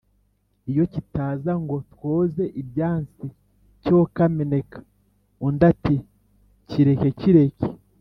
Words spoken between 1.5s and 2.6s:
ngo twoze